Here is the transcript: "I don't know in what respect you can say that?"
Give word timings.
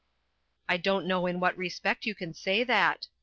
"I 0.67 0.77
don't 0.77 1.05
know 1.05 1.27
in 1.27 1.39
what 1.39 1.55
respect 1.55 2.07
you 2.07 2.15
can 2.15 2.33
say 2.33 2.63
that?" 2.63 3.05